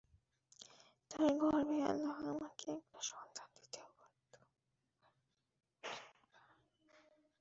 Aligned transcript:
তার 1.11 1.31
গর্ভে 1.37 1.77
আল্লাহ 1.83 2.15
আমাকে 2.27 2.67
একটা 2.71 2.99
সন্তান 3.01 3.47
দিতেও 3.55 3.89
পারেন। 3.97 4.41